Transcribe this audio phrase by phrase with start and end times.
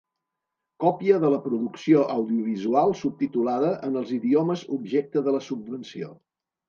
[0.83, 6.11] Còpia de la producció audiovisual subtitulada en els idiomes objecte de la subvenció.